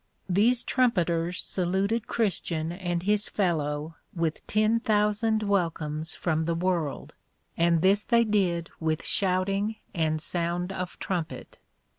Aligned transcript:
These 0.27 0.63
Trumpeters 0.63 1.43
saluted 1.43 2.07
Christian 2.07 2.71
and 2.71 3.03
his 3.03 3.29
fellow 3.29 3.97
with 4.15 4.41
ten 4.47 4.79
thousand 4.79 5.43
welcomes 5.43 6.15
from 6.15 6.45
the 6.45 6.55
World, 6.55 7.13
and 7.55 7.83
this 7.83 8.03
they 8.03 8.23
did 8.23 8.71
with 8.79 9.05
shouting 9.05 9.75
and 9.93 10.19
sound 10.19 10.73
of 10.73 10.97
Trumpet. 10.97 11.59